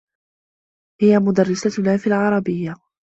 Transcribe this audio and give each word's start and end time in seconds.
هي 1.01 1.19
مدرّستنا 1.19 1.97
في 1.97 2.07
العربيّة. 2.07 2.75